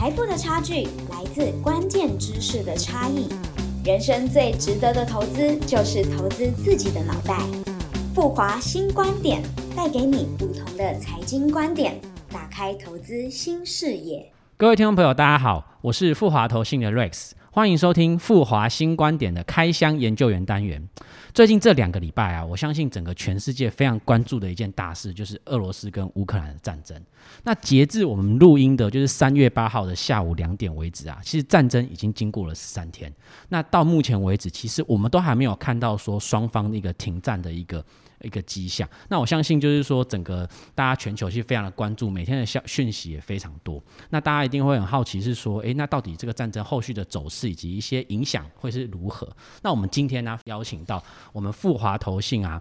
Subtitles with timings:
[0.00, 3.28] 财富的差距来自关键知识的差异。
[3.84, 7.38] 人生最值得的投资就是投资自己的脑袋。
[8.14, 9.42] 富华新观点
[9.76, 12.00] 带给你不同的财经观点，
[12.32, 14.32] 打开投资新视野。
[14.56, 20.80] 各位听众朋友，大家好，我是富华投信的 Rex，欢迎收听富华新观点的开箱研究员单元。
[21.34, 26.96] 最近这两个礼拜啊，我相信整个全世界非常关注的一件大事，就是俄罗斯跟乌克兰的战争。
[27.42, 33.12] 那截至我们录音的，就是三月八号的下午两点为止啊，其实战争已经经过了十三天。
[33.48, 37.84] 那到目前为止，其实我们都还没有看到说双方一个停战的一个。
[38.22, 43.82] 一个迹象，那我相信就是说，整个大家全球是非常的关注，每天的消讯息也非常多。
[44.10, 49.28] 那大家一定会很好奇，是说，诶，那到底这个战争后续的走势以及一些影响会是如何？
[49.62, 51.02] 那我们今天呢，邀请到
[51.32, 52.60] 我们富华投信啊，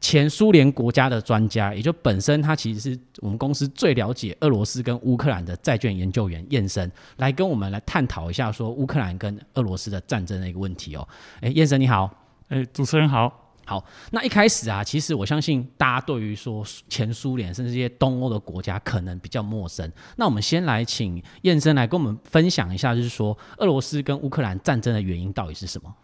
[0.00, 11.06] 前苏联国家的专家，也就本身他其实是我们公司最了解俄罗斯跟乌克兰的债券研究员燕生，来跟我们来探讨一下说乌克兰跟俄罗斯的战争的一个问题哦。
[11.40, 12.08] 诶，燕生你好，
[12.48, 13.39] 诶，主持人好。
[13.66, 19.88] 好，那一开始啊，其实我相信大家对于说前苏联甚至一些东欧的国家可能比较陌生。
[20.16, 25.94] 那我们先来请燕生来跟我们分享一下，就是说俄罗斯跟乌克兰战争的原因到底是什么？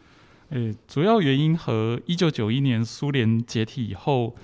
[0.51, 4.37] 呃，主要原因和一九九一年苏联解体以后，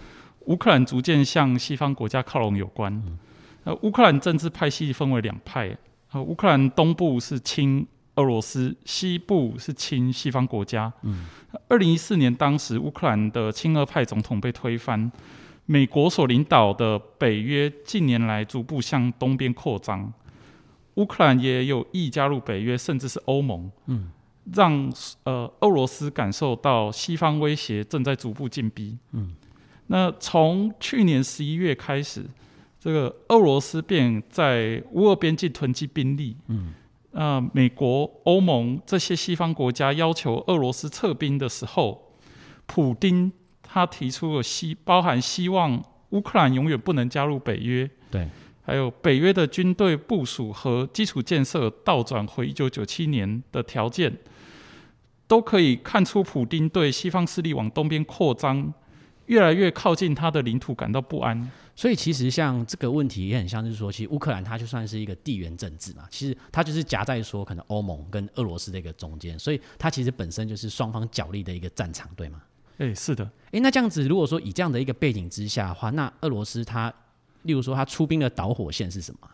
[0.47, 3.01] 乌克兰逐渐向西方国家靠拢有关。
[3.63, 5.77] 呃，乌克兰政治派系分为两派，
[6.11, 7.87] 呃，乌克兰东部是亲。
[8.17, 10.93] 俄罗斯西部是亲西方国家。
[11.03, 11.25] 嗯，
[11.69, 15.11] 二零一四年，当时乌克兰的亲俄派总统被推翻，
[15.65, 20.13] 美国所领导的北约近年来逐步向东边扩张，
[20.97, 23.71] 乌克兰也有意加入北约，甚至是欧盟。
[23.87, 24.11] 嗯，
[24.53, 24.93] 让
[25.25, 28.99] 呃俄罗斯感受到西方威胁正在逐步进逼。
[29.13, 29.35] 嗯，
[29.87, 32.27] 那从去年十一月开始，
[32.79, 36.37] 这个俄罗斯便在乌俄边境囤积兵力。
[36.49, 36.75] 嗯。
[37.13, 42.13] 呃，美国、欧盟这些西方国家要求俄罗斯撤兵的时候，
[42.67, 43.31] 普丁
[43.63, 48.27] 他提出了希包含希望乌克兰永远不能加入北约，对，
[48.63, 54.17] 还有北约的军队部署和基础建设倒转回一九九七年的条件，
[55.27, 58.73] 都可以看出普丁对西方势力往东边扩张，
[59.27, 61.51] 越来越靠近他的领土感到不安。
[61.75, 72.43] 所以其实像这个问题也很像是说，其实乌克兰它就算是一个地缘政治嘛，其实它就是夹在说可能欧盟跟俄罗斯的一个中间，所以它其实本身就是双方角力的一个战场，对吗？
[72.79, 73.29] 诶，是的。
[73.53, 76.93] 诶，那这样子如果说以这样的一个背景之下的话，那俄罗斯它，
[77.43, 79.29] 例如说它出兵的导火线是什么？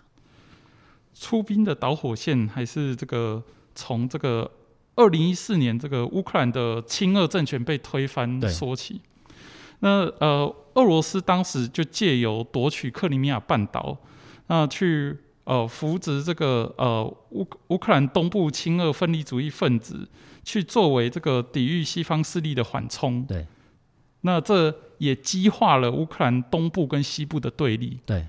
[1.15, 3.43] 出兵的导火线还是这个
[3.75, 4.49] 从这个
[4.95, 9.01] 二零一四年这个乌克兰的亲俄政权被推翻说起。
[9.81, 13.97] 那呃，俄罗斯当时就借由夺取克里米亚半岛，
[14.49, 20.09] 那去呃扶植这个呃乌乌克兰东部亲俄分离主义分子，
[20.43, 23.25] 去作为这个抵御西方势力的缓冲。
[23.25, 23.47] 对，
[24.23, 28.01] 那这也激化了乌克兰东部跟西部的对立。
[28.05, 28.27] 对，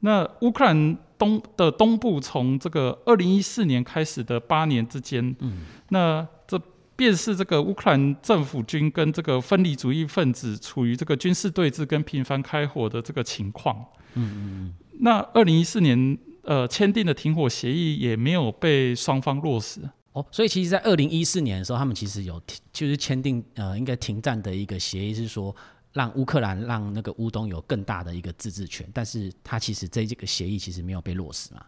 [0.00, 6.58] 那乌克兰东的东部从这个二零一四年开始的八年之间，嗯，那这。
[6.96, 13.76] 便是这个乌克兰政府军跟这个分离主义分子处于这个军事对峙跟频繁开火的这个情况。
[14.14, 14.74] 嗯嗯。
[15.00, 19.80] 那二零一四年呃签订的停火协议也没有被双方落实。
[20.12, 22.40] 哦，所以其实，在二零一四年的时候，他们其实有
[22.72, 25.54] 就是签订呃应该停战的一个协议，是说
[25.92, 31.62] 让乌克兰让那个乌东有更大的一个自治权，但是他其实这这个协议其实没有被落实嘛。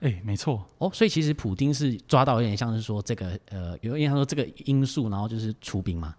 [0.00, 6.14] 哎，没错哦，所以其实普丁是抓到有点像是说这个呃，有点像说这个因素，然后就是出兵嘛。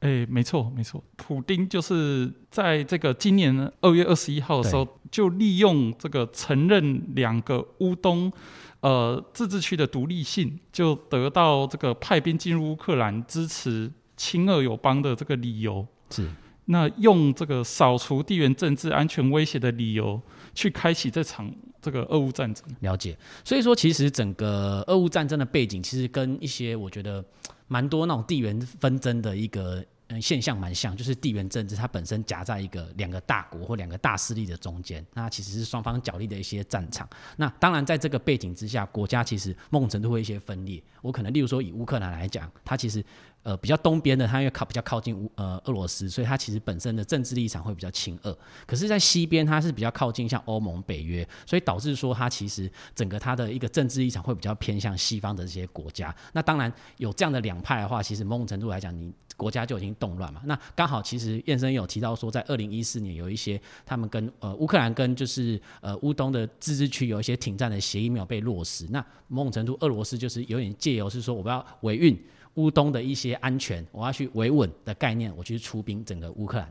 [0.00, 8.32] 哎，没错没错，普丁就是在这个今年二月二十一号的时候，就利用这个承认两个乌东
[8.78, 15.84] 呃自治区的独立性，就得到这个派兵进入乌克兰支持亲俄友邦的这个理由。
[16.10, 16.30] 是，
[16.68, 20.22] 那用这个扫除地缘政治安全威胁的理由。
[20.54, 21.48] 去开启这场
[21.80, 23.16] 这个俄乌战争，了解。
[23.44, 27.24] 所以说，其实整个俄乌战争的背景，其实跟一些我觉得
[27.68, 37.08] 蛮多那种地缘纷争的一个嗯现象蛮像，就是地缘政治它本身夹在一个两个大国或两个大势力的中间，那其实是双方角力的一些战场。
[37.36, 40.82] 那当然，在这个背景之下，国家其实某种程度会一些分裂。
[41.02, 43.04] 我可能例如说以乌克兰来讲，它其实。
[43.44, 48.36] 呃，比较东边的，它因为靠比较靠近乌呃俄罗斯，所以它其实本身的政治立场会比较亲俄。
[48.66, 56.14] 可是，在西边，它是比较靠近像欧盟、北约，所以导致说它其实整个它的一个政治立场会比较偏向西方的这些国家。
[56.32, 60.42] 那当然有这样的两派的话，其实某种程度来讲，你国家就已经动乱嘛。
[60.44, 68.86] 那刚好其实燕生有提到说，在二零一四年有一些他们跟呃乌克兰跟就是呃乌东的自治区有一些停战的协议没有被落实。
[68.90, 72.20] 那某种程度，俄罗斯就是有点借由是说，我们要维运
[72.54, 76.68] 乌东的一些安全，我要去维稳的概念，我去出兵整个乌克兰。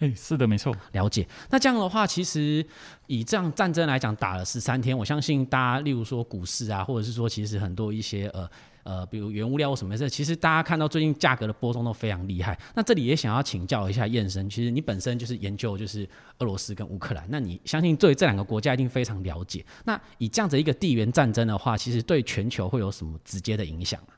[0.00, 0.74] 哎，是的，没错。
[0.90, 1.24] 了解。
[1.48, 2.66] 那这样的话，其实
[3.06, 8.50] 以这样战争来讲，打了十三天，我相信大家，例如说股市啊，或者是说，其实很多一些呃
[8.84, 12.58] 呃，比如原物料或什么事，其实大家看到最近价格的波动都非常厉害。
[12.74, 16.08] 那这里也想要请教一下燕生，其实你本身就是研究就是
[16.38, 19.64] 俄罗斯跟乌克兰，那你相信对这两个国家一定非常了解。
[19.84, 24.10] 那以这样子一个地缘战争的话，其实对全球会有什么直接的影响啊？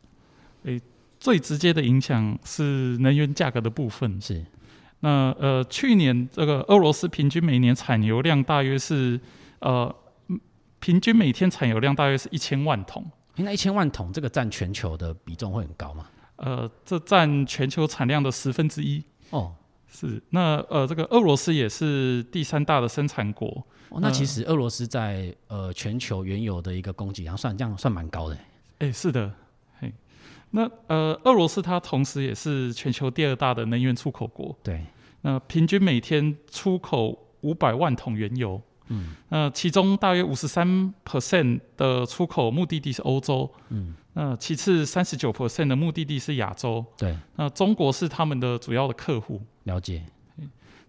[0.64, 0.80] 诶，
[1.20, 4.20] 最直接的影响是能源价格的部分。
[4.20, 4.44] 是。
[5.00, 9.20] 那呃，去年这个俄罗斯平均每年产油量大约是
[9.58, 9.94] 呃，
[10.78, 13.04] 平均每天产油量大约是一千万桶。
[13.36, 16.06] 那一千万桶这个占全球的比重会很高吗？
[16.36, 19.02] 呃，这占全球产量的十分之一。
[19.30, 19.54] 哦，
[19.88, 20.22] 是。
[20.30, 23.48] 那呃，这个俄罗斯也是第三大的生产国。
[23.90, 28.36] 哦，那其实俄罗斯在呃全球原油的一个供给量算这样算蛮高的。
[28.78, 29.32] 哎，是的。
[29.78, 29.92] 嘿，
[30.50, 34.56] 那呃，俄罗斯它同时也是全球第二大的能源出口国。
[34.62, 34.84] 对。
[35.22, 49.40] 那平均每天出口五百万桶原油，嗯，那其中大约五十三 percent 的出口目的地是欧洲，嗯，那其次三十九 percent 的目的地是亚洲，对，那中国是他们的主要的客户。
[49.64, 50.02] 了解。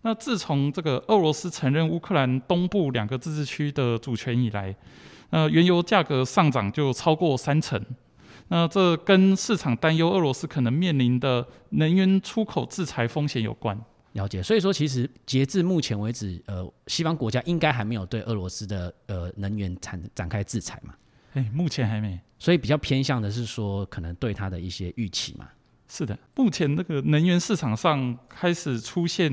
[0.02, 4.76] 那自从这个俄罗斯承认乌克兰东部两个自治区的主权以来，
[5.32, 7.84] 那原油价格上涨就超过三成。
[8.50, 13.76] 那这跟市场担忧俄罗斯可能面临的能源出口制裁风险有关。
[14.16, 20.96] 了解，所以说其实截至目前为止，呃，西方国家应该还没有对俄罗斯的呃能源产展开制裁嘛？
[21.34, 25.50] 哎，目前还没，所以比较偏向的是说，可能对它的一些预期嘛。
[25.90, 29.30] 是的，目前那个能源市场上开始出现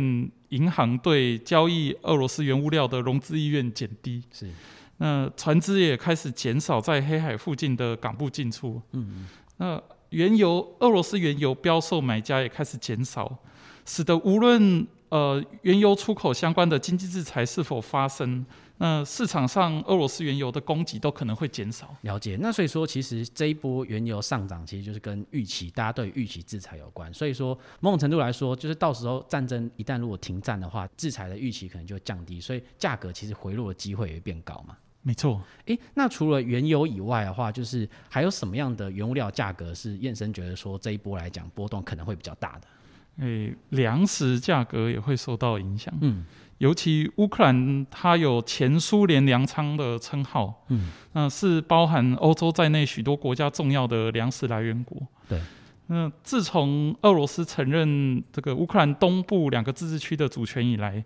[0.49, 4.51] 银行对交易俄罗斯原物料的融资意愿减低，是，
[4.97, 13.39] 那船只也开始减少在黑海附近的港部进出，嗯嗯，那原油俄罗斯原油标售买家也开始减少。
[13.85, 18.45] 使得无论呃原油出口相关的经济制裁是否发生，
[18.79, 21.95] 那市场上俄罗斯原油的供给都可能会减少。
[22.03, 27.13] 了解，那所以说其实这一波原油上涨，其实就是跟预期，大家对预期制裁有关。
[27.13, 34.77] 所以说某种程度来说，就是到时候战争一旦如果停战的话，制裁的预期可能就降低，所以价格其实回落的机会也会变高嘛。
[35.03, 35.43] 没错。
[35.67, 42.69] 诶，那除了原油以外的话，就是还有什么样的原物料价格是燕生觉得说这一波来讲波动可能会比较大的？
[43.19, 45.93] 诶，粮食价格也会受到影响。
[46.01, 46.25] 嗯，
[46.59, 50.65] 尤其乌克兰，它有前苏联粮仓的称号。
[50.69, 54.97] 嗯，那是包含欧洲在内许多国家重要的粮食来源国。
[55.29, 55.41] 对。
[55.89, 61.05] 那自从俄罗斯承认这个乌克兰东部两个自治区的主权以来，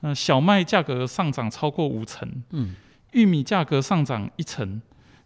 [0.00, 2.30] 那小麦价格上涨超过五成。
[2.50, 2.74] 嗯。
[3.12, 4.80] 玉米价格上涨一成。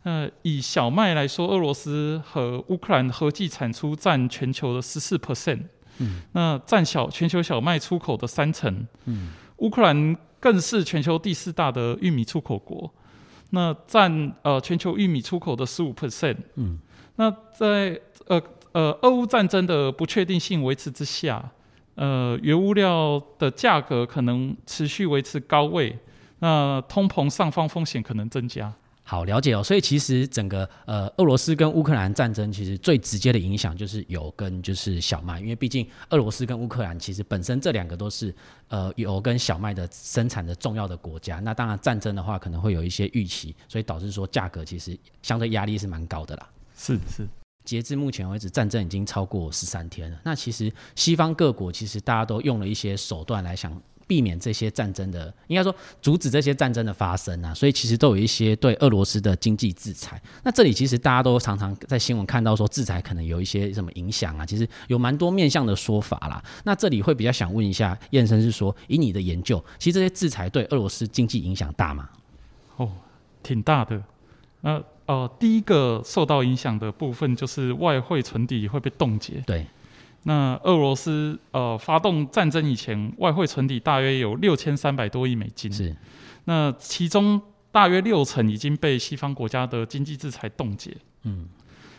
[0.05, 5.61] 那以小麦来说，俄罗斯和乌克兰合计产出占全球的十四 percent。
[5.99, 8.87] 嗯，那占小全球小麦出口的三成。
[9.05, 12.93] 嗯，乌克兰更是全球第四大的玉米出口国，
[13.51, 16.37] 那占呃全球玉米出口的十五 percent。
[16.57, 16.79] 嗯，
[17.17, 18.43] 那在呃
[18.73, 21.51] 呃俄乌战争的不确定性维持之下，
[21.95, 25.99] 呃原物料的价格可能持续维持高位，
[26.41, 28.73] 那通膨上方风险可能增加。
[29.07, 38.35] 好了解哦，所以其实整个呃俄罗斯跟乌克兰战争，其实最直接的影响就是油跟就是小麦，因为毕竟俄罗斯跟乌克兰其实本身这两个都是
[38.69, 41.39] 呃油跟小麦的生产的重要的国家。
[41.39, 46.49] 那当然战争的话，可能会有一些预期，所以导致说价格其实相对压力是蛮高的啦。
[46.75, 47.29] 是是，
[47.63, 50.19] 截至目前为止，战争已经超过十三天了。
[50.25, 53.71] 那其实西方各国其实大家都用了一些手段来想。
[54.07, 60.21] 避免这些战争的，应该说阻止这些战争的发生啊，所以其实都有一些对俄罗斯的经济制裁。
[60.43, 66.43] 那这里其实大家都常常在新闻看到说制裁可能有一些什么影响啊，其实有蛮多面向的说法啦。
[66.65, 72.09] 那这里会比较想问一下燕生是说，以你的研究，其实这些制裁对俄罗斯经济影响大吗？
[72.77, 72.91] 哦，
[73.43, 74.03] 挺大的。
[74.61, 79.35] 那呃，第一个受到影响的部分就是外汇存底会被冻结。
[79.47, 79.67] 对。
[80.27, 85.71] 那俄罗斯呃发动战争以前，外汇存底大约有六千三百多亿美金。
[85.71, 85.95] 是，
[86.47, 87.41] 那其中
[87.71, 90.97] 大约六成已经被西方国家的经济制裁冻结。
[91.25, 91.47] 嗯，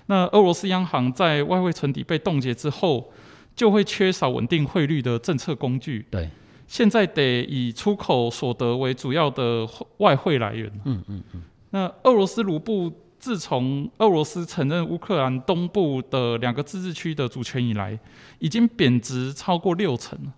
[0.07, 3.11] 那俄罗斯央行在外汇存底被冻结之后，
[3.55, 6.05] 就会缺少稳定汇率的政策工具。
[6.09, 6.29] 对，
[6.67, 9.67] 现在得以出口所得为主要的
[9.97, 10.71] 外汇来源。
[10.85, 11.41] 嗯嗯嗯。
[11.69, 12.91] 那俄罗斯卢布。
[13.25, 17.97] 自从俄罗斯承认乌克兰东部的两个自治区的主权以来，
[18.37, 20.33] 已经贬值超过六成了。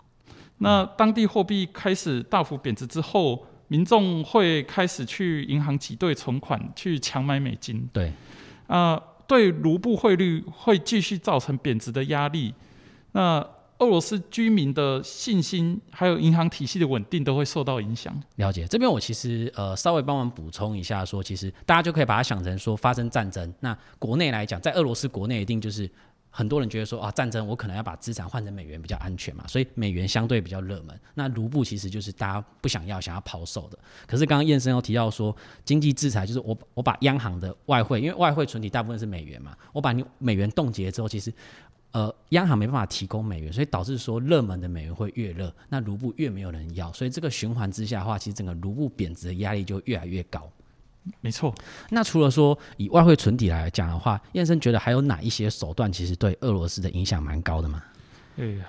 [0.60, 7.86] 那当地货币开始大幅贬值之后，民众会开始去银行挤兑存款，去强买美金。
[7.92, 8.14] 对，
[8.68, 12.54] 啊，对卢布汇率会继续造成贬值的压力。
[13.12, 13.46] 那
[13.80, 18.12] 俄罗斯居民的信心，还有银行体系的稳定，都会受到影响。
[18.38, 25.88] 了解，这边我其实呃稍微帮忙补充一下，说其实大家就可以把它想成说发生战争，那国内来讲，在俄罗斯国内一定就是
[26.32, 31.00] 很多人觉得说啊战争我可能要把资产换成美元比较安全嘛，所以美元相对比较热门。
[31.14, 33.78] 那卢布其实就是大家不想要、想要抛售的。
[34.08, 41.32] 可是刚刚燕生又提到说，经济制裁就是我我把央行的外汇，因为外汇存底大部分是美元嘛，我把你美元冻结之后，其实。
[41.92, 50.48] 呃，央行没办法提供美元，所以导致说热门的美元会越热，那卢布越没有人要，所以这个循环之下的话，其实整个卢布贬值的压力就越来越高。
[51.22, 51.56] 没错。
[51.90, 57.82] 那除了说以外汇存底来讲的话，燕生觉得还有哪一些手段其实对俄罗斯的影响蛮高的吗？
[58.38, 58.66] 哎呀，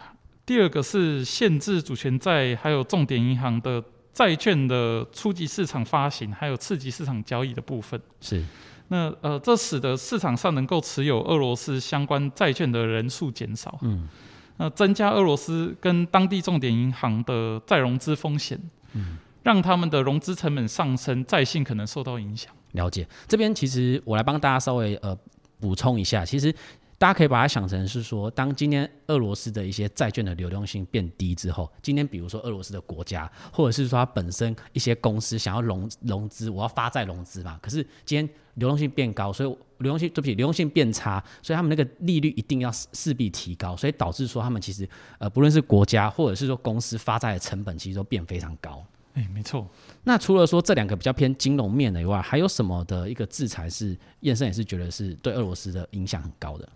[0.46, 3.82] 第二个是限制主权债，还有重点银行的
[4.14, 8.00] 债券的初级市场发行，还有次级市场交易的部分。
[8.20, 8.42] 是。
[8.88, 14.08] 那呃，这使得市场上能够持有俄罗斯相关债券的人数减少，嗯，
[14.56, 18.58] 那增加俄罗斯跟当地重点银行的再融资风险，
[18.94, 22.52] 嗯，让他们的融资成本上升，债信可能受到影响。
[22.72, 25.16] 了解，这边其实我来帮大家稍微呃
[25.60, 26.54] 补充一下，其实。
[26.98, 44.88] 大家可以把它想成是说，当今天俄罗斯的一些债券的流动性变低之后，今天比如说俄罗斯的国家，或者是说它本身一些公司想要融融资，我要发债融资嘛，可是今天流动性变高，所以流动性对不起，流动性变差，所以他们那个利率一定要势必提高，所以导致说他们其实
[45.18, 48.84] 呃不论是国家或者是说公司发债的成本其实都变非常高。
[49.14, 49.64] 哎，没错。
[50.02, 56.68] 那除了说这两个比较偏金融面的以外，还有什么的一个制裁是燕生也是觉得是对俄罗斯的影响很高的？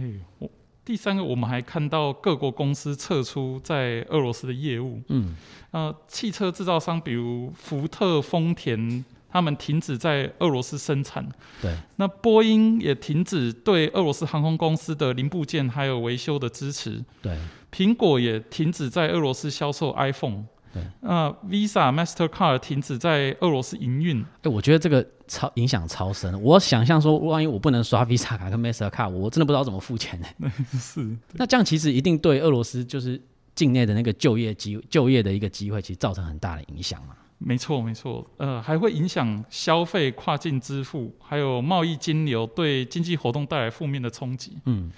[0.00, 0.50] 哎，我
[0.84, 5.00] 第三个，我们还看到各国公司撤出在俄罗斯的业务。
[5.08, 5.36] 嗯，
[5.70, 11.28] 呃，汽车制造商比如福特、丰田，他们停止在俄罗斯生产。
[11.60, 17.04] 对，那波音也停止对俄罗斯航空公司的零部件还有维修的支持。
[17.22, 17.38] 对，
[17.70, 20.44] 苹果也停止在俄罗斯销售 iPhone。
[20.72, 24.24] 对，那 Visa、Mastercard 停止在俄罗斯营运。
[24.42, 26.40] 哎，我觉得这个超影响超深。
[26.42, 30.26] 我想象说，万一我不能刷 Visa 卡跟 Mastercard，我真的不知道怎么付钱呢。
[30.78, 31.16] 是。
[31.32, 33.20] 那这样其实一定对俄罗斯就是
[33.54, 37.14] 境内的那个就业机就业的一个机会，其实造成很大的影响嘛。
[37.38, 38.24] 没错，没错。
[38.36, 44.58] 呃，还会影响消费、跨境支付，还有贸易金流，对经济活动带来负面的冲击。
[44.66, 44.90] 嗯。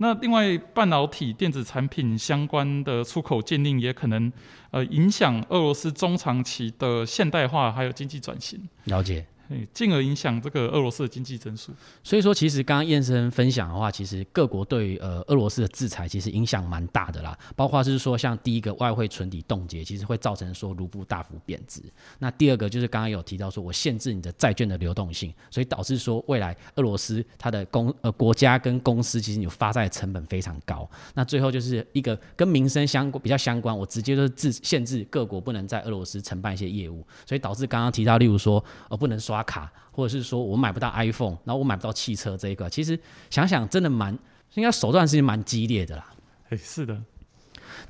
[0.00, 4.32] 那另外，半导体电子产品相关的出口禁令也可能，
[4.70, 8.68] 呃，影响俄罗斯中长期的现代化还有经济转型。
[8.84, 9.26] 了解。
[9.72, 11.72] 进而影响这个俄罗斯的经济增速。
[12.02, 17.36] 所以说，其实刚刚燕生分享的话，其实各国对呃俄罗斯的制裁其实影响蛮大的啦。
[17.56, 21.80] 包括是说，像第一个外汇存底冻结，其实会造成说卢布大幅贬值。
[22.18, 30.88] 那第二个就是刚刚有提到说，我限制你的债券的流动性，所以导致说未来俄罗斯它的公呃国家跟公司其实有发债成本非常高。
[31.14, 39.37] 那最后就是一个跟民生相比较相关，我直接就是制限制各国不能在俄罗斯承办一些业务，所以导致刚刚提到，例如说呃不能刷。
[39.38, 42.98] 刷卡，或者是说我买不到 iPhone，然后我买不到汽车这一个，其实
[43.30, 44.16] 想想真的蛮，
[44.54, 46.12] 应该手段是蛮激烈的啦。
[46.48, 47.00] 哎，是的。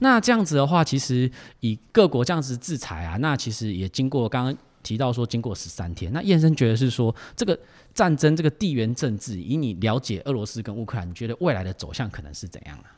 [0.01, 6.13] 那这样子的话，其实以各国这样子制裁啊，那其实也经过刚刚提到说，经过十三天。
[6.13, 7.59] 那燕生觉得是说，这个
[7.95, 12.93] 战争这个地缘政治，以你了解俄罗斯跟乌克兰，你觉得未来的走向可能是怎样啊？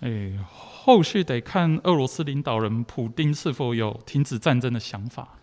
[0.00, 5.37] 哎，后续得看俄罗斯领导人普丁是否有停止战争的想法。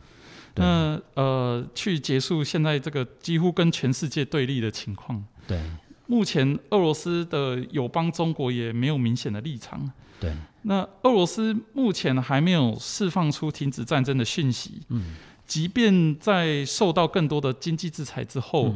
[0.56, 5.24] 那呃，去结束现在这个几乎跟全世界对立的情况。
[5.48, 5.60] 对，
[6.08, 9.92] 目前俄罗斯的友邦中国也没有明显的立场。
[10.20, 14.82] 对，那俄罗斯目前还没有释放出停止战争的讯息。
[14.90, 18.74] 嗯，即便在受到更多的经济制裁之后，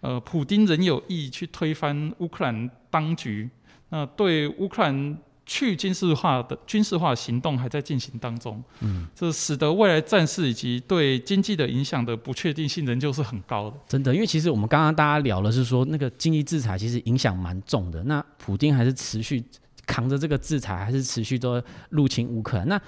[0.00, 3.48] 呃，普京仍有意去推翻乌克兰当局。
[3.88, 5.18] 那对乌克兰。
[5.52, 13.76] 去军事化的军事化行动还在进行当中，嗯，这使得未来战事以及对经济的影响的不确定性仍旧是很高的。
[13.86, 18.02] 真的，因为其实我们刚刚大家聊了是说，那个经济制裁其实影响蛮重的。
[18.04, 19.44] 那普京还是持续
[19.84, 22.66] 扛着这个制裁，还是持续都入侵乌克兰。
[22.66, 22.80] 那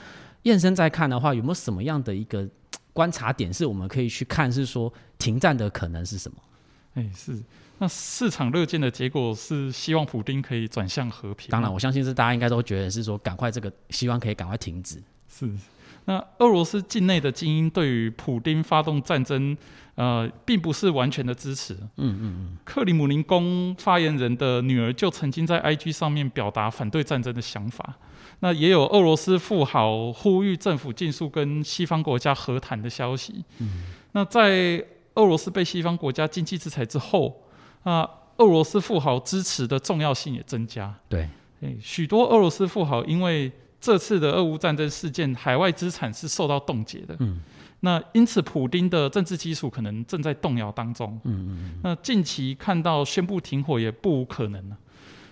[0.44, 2.49] 燕生在看的话，有没有什么样的一个
[2.94, 6.38] 观察点是我们可以去看，是说停战的可能是什么？
[6.94, 7.38] 哎，是。
[7.78, 11.50] 那市场热见的结果是希望普丁可以转向和平。
[11.50, 15.02] 当然，我相信是大家应该都觉得是说，赶快这个希望可以赶快停止。
[15.28, 15.50] 是，
[16.04, 19.57] 那俄罗斯境内的精英对于普丁发动战争，
[19.97, 21.75] 呃，并不是完全的支持。
[21.75, 27.95] 嗯嗯嗯，克里姆林宫发言人的女儿就曾经在 IG 上面表达反对战争的想法。
[28.40, 33.45] 那也有俄罗斯富豪呼吁政府尽速跟西方国家和谈的消息。
[33.59, 37.43] 嗯，那在俄罗斯被西方国家经济制裁之后，
[37.85, 40.93] 啊，俄罗斯富豪支持的重要性也增加。
[41.09, 41.29] 对，
[41.61, 43.50] 诶，许多俄罗斯富豪因为
[43.81, 47.14] 这次的俄乌战争事件，海外资产是受到冻结的。
[47.21, 47.41] 嗯，
[47.81, 51.21] 那因此，普丁的政治基础可能正在动摇当中。
[51.25, 54.76] 嗯嗯嗯，那近期看到宣布停火也不无可能了。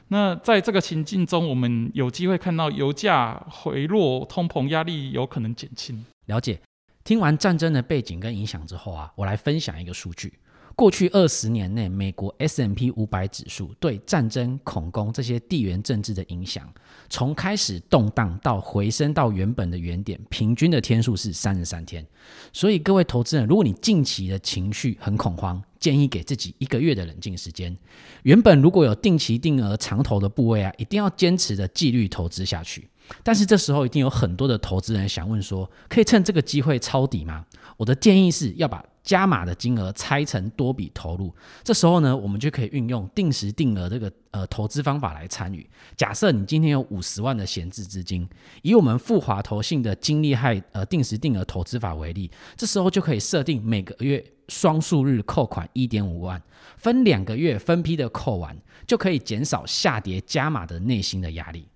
[0.09, 6.05] 那在这个情境中，我们有机会看到油价回落，通膨压力有可能减轻。
[6.27, 6.61] 了解。
[7.05, 10.33] 听完战争的背景跟影响之后啊，我来分享一个数据。
[10.75, 16.69] 过去二十年内，美国 S M P 五百指数对战争、恐攻这些地缘政治的影响，
[17.09, 22.05] 从开始动荡到回升到原本的原点，平均的天数是三十三天。
[22.53, 27.77] 所以各位投资人，如果你近期的情绪很恐慌，建议给自己一个月的冷静时间。
[28.23, 32.89] 原本如果有定期定额长投的部位啊，一定要坚持的纪律投资下去。
[33.23, 37.45] 但是这时候一定有很多的投资人想问说，可以趁这个机会抄底吗？
[37.77, 41.35] 我的建议是要把加码的金额拆成多笔投入。
[41.63, 45.69] 这时候呢，我们就可以运用定时定额这个呃投资方法来参与。
[45.97, 48.29] 假设你今天有五十万的闲置资金，
[48.63, 56.41] 以我们富华投信的金利害呃定时定额投资法为例，这时候就可以设定每个月双数日扣款一点五万，
[56.77, 58.57] 分两个月分批的扣完，
[58.87, 61.67] 就可以减少下跌加码的内心的压力。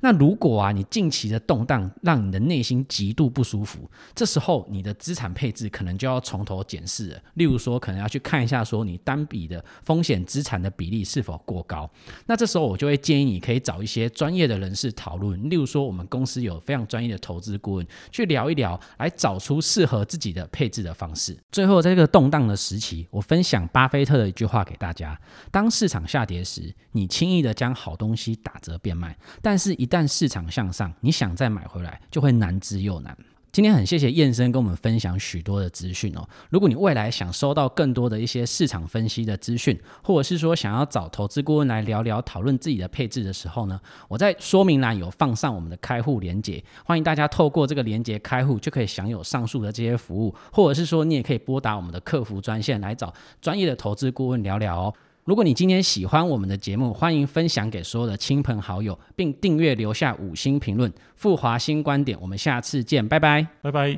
[0.00, 7.22] 那如果啊，你近期的动荡让你的内心极度不舒服，这时候你的资产配置可能就要从头检视了。
[7.34, 11.88] 例如说，可能要去看一下，说你单笔的风险资产的比例是否过高。
[12.26, 21.36] 那这时候我就会建议你可以找一些专业的人士讨论，例如说我们公司有非常专业的投资顾问去聊一聊，来找出适合自己的配置的方式。
[21.52, 33.14] 最后，在这个动荡的时期，我分享巴菲特的一句话给大家：当市场下跌时，你轻易的将好东西打折变卖，但是一旦市场向上，你想再买回来就会难之又难。
[33.52, 36.24] 今天很谢谢燕生跟我们分享许多的资讯哦。
[36.50, 54.94] 如果你未来想收到更多的一些市场分析的资讯，或者是说想要找投资顾问来聊聊讨论自己的配置的时候呢，我在说明栏有放上我们的开户连接，欢迎大家透过这个连接开户，就可以享有上述的这些服务，或者是说你也可以拨打我们的客服专线来找专业的投资顾问聊聊哦。
[55.30, 60.92] 如果你今天喜欢我们的节目，欢迎分享给所有的亲朋好友，并订阅留下五星评论。
[61.14, 63.46] 富华新观点，我们下次见，拜拜。
[63.62, 63.96] 拜拜。